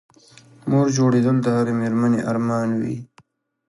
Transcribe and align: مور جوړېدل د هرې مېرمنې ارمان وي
مور 0.69 0.87
جوړېدل 0.97 1.37
د 1.41 1.47
هرې 1.57 1.73
مېرمنې 1.81 2.19
ارمان 2.31 2.69
وي 2.81 2.97